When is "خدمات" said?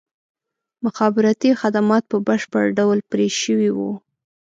1.61-2.03